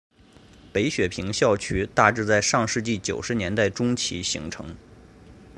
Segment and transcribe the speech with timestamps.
[0.73, 4.75] 北雪平校区大致在上世纪九十年代中期形成。